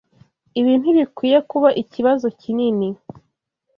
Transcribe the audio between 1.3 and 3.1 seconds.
kuba ikibazo kinini.